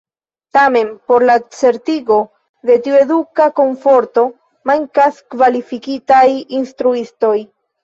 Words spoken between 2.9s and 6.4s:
eduka komforto mankas kvalifikitaj